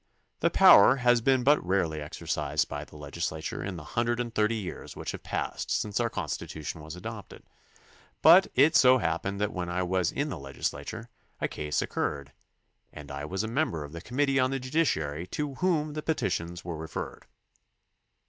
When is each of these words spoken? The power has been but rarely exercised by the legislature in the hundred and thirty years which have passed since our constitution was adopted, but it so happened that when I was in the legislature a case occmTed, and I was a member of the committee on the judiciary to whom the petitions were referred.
The 0.39 0.49
power 0.49 0.95
has 0.95 1.21
been 1.21 1.43
but 1.43 1.63
rarely 1.63 2.01
exercised 2.01 2.67
by 2.67 2.85
the 2.85 2.95
legislature 2.97 3.63
in 3.63 3.75
the 3.75 3.83
hundred 3.83 4.19
and 4.19 4.33
thirty 4.33 4.55
years 4.55 4.95
which 4.95 5.11
have 5.11 5.21
passed 5.21 5.69
since 5.69 5.99
our 5.99 6.09
constitution 6.09 6.81
was 6.81 6.95
adopted, 6.95 7.43
but 8.23 8.47
it 8.55 8.75
so 8.75 8.97
happened 8.97 9.39
that 9.39 9.53
when 9.53 9.69
I 9.69 9.83
was 9.83 10.11
in 10.11 10.29
the 10.29 10.39
legislature 10.39 11.11
a 11.39 11.47
case 11.47 11.81
occmTed, 11.83 12.29
and 12.91 13.11
I 13.11 13.25
was 13.25 13.43
a 13.43 13.47
member 13.47 13.83
of 13.83 13.91
the 13.91 14.01
committee 14.01 14.39
on 14.39 14.49
the 14.49 14.59
judiciary 14.59 15.27
to 15.27 15.53
whom 15.53 15.93
the 15.93 16.01
petitions 16.01 16.65
were 16.65 16.77
referred. 16.77 17.27